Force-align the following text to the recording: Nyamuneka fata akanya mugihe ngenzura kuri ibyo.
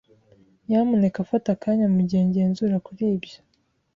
Nyamuneka 0.67 1.19
fata 1.29 1.49
akanya 1.55 1.85
mugihe 1.95 2.21
ngenzura 2.29 2.75
kuri 2.85 3.03
ibyo. 3.15 3.37